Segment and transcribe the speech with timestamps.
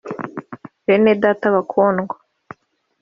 [0.85, 2.15] Bene Data bakundwa